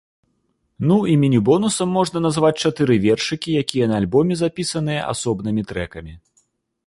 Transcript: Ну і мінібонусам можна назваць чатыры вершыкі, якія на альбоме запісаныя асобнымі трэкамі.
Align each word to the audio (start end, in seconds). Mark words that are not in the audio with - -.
Ну 0.87 0.95
і 1.11 1.17
мінібонусам 1.23 1.93
можна 1.97 2.21
назваць 2.27 2.61
чатыры 2.69 2.97
вершыкі, 3.05 3.49
якія 3.65 3.85
на 3.91 3.95
альбоме 4.03 4.35
запісаныя 4.43 5.01
асобнымі 5.13 5.61
трэкамі. 5.73 6.13